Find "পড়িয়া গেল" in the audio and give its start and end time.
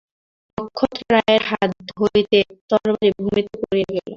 3.61-4.07